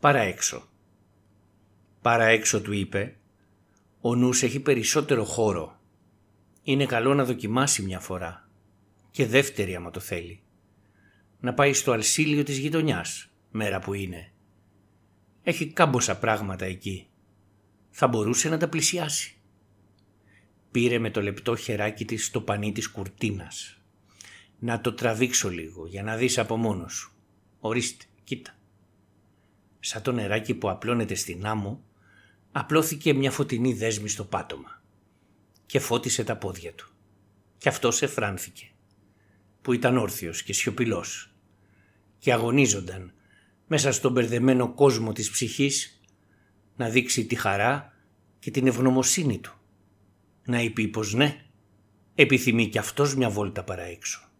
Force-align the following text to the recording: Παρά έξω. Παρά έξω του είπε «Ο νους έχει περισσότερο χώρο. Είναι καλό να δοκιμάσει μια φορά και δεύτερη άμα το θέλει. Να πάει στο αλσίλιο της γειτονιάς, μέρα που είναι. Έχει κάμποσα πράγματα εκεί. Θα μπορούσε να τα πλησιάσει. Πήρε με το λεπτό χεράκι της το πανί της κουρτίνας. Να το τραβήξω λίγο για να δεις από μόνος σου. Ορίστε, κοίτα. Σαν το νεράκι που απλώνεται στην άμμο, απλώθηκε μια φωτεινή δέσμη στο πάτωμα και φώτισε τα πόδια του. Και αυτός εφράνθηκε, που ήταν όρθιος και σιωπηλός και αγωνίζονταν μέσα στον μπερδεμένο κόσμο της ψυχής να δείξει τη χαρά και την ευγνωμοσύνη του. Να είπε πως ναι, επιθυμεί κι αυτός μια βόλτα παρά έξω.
Παρά 0.00 0.20
έξω. 0.20 0.68
Παρά 2.00 2.24
έξω 2.24 2.60
του 2.60 2.72
είπε 2.72 3.16
«Ο 4.00 4.14
νους 4.14 4.42
έχει 4.42 4.60
περισσότερο 4.60 5.24
χώρο. 5.24 5.80
Είναι 6.62 6.86
καλό 6.86 7.14
να 7.14 7.24
δοκιμάσει 7.24 7.82
μια 7.82 8.00
φορά 8.00 8.48
και 9.10 9.26
δεύτερη 9.26 9.74
άμα 9.74 9.90
το 9.90 10.00
θέλει. 10.00 10.42
Να 11.40 11.54
πάει 11.54 11.72
στο 11.72 11.92
αλσίλιο 11.92 12.42
της 12.42 12.58
γειτονιάς, 12.58 13.30
μέρα 13.50 13.78
που 13.78 13.94
είναι. 13.94 14.32
Έχει 15.42 15.66
κάμποσα 15.72 16.18
πράγματα 16.18 16.64
εκεί. 16.64 17.08
Θα 17.90 18.08
μπορούσε 18.08 18.48
να 18.48 18.56
τα 18.56 18.68
πλησιάσει. 18.68 19.36
Πήρε 20.70 20.98
με 20.98 21.10
το 21.10 21.22
λεπτό 21.22 21.56
χεράκι 21.56 22.04
της 22.04 22.30
το 22.30 22.40
πανί 22.40 22.72
της 22.72 22.88
κουρτίνας. 22.88 23.80
Να 24.58 24.80
το 24.80 24.92
τραβήξω 24.92 25.48
λίγο 25.50 25.86
για 25.86 26.02
να 26.02 26.16
δεις 26.16 26.38
από 26.38 26.56
μόνος 26.56 26.92
σου. 26.92 27.12
Ορίστε, 27.60 28.04
κοίτα. 28.24 28.55
Σαν 29.88 30.02
το 30.02 30.12
νεράκι 30.12 30.54
που 30.54 30.70
απλώνεται 30.70 31.14
στην 31.14 31.46
άμμο, 31.46 31.84
απλώθηκε 32.52 33.14
μια 33.14 33.30
φωτεινή 33.30 33.74
δέσμη 33.74 34.08
στο 34.08 34.24
πάτωμα 34.24 34.82
και 35.66 35.78
φώτισε 35.78 36.24
τα 36.24 36.36
πόδια 36.36 36.72
του. 36.72 36.90
Και 37.58 37.68
αυτός 37.68 38.02
εφράνθηκε, 38.02 38.70
που 39.62 39.72
ήταν 39.72 39.96
όρθιος 39.96 40.42
και 40.42 40.52
σιωπηλός 40.52 41.34
και 42.18 42.32
αγωνίζονταν 42.32 43.12
μέσα 43.66 43.92
στον 43.92 44.12
μπερδεμένο 44.12 44.74
κόσμο 44.74 45.12
της 45.12 45.30
ψυχής 45.30 46.00
να 46.76 46.88
δείξει 46.88 47.26
τη 47.26 47.34
χαρά 47.34 47.92
και 48.38 48.50
την 48.50 48.66
ευγνωμοσύνη 48.66 49.38
του. 49.38 49.58
Να 50.44 50.60
είπε 50.62 50.82
πως 50.82 51.14
ναι, 51.14 51.44
επιθυμεί 52.14 52.68
κι 52.68 52.78
αυτός 52.78 53.14
μια 53.14 53.30
βόλτα 53.30 53.64
παρά 53.64 53.82
έξω. 53.82 54.30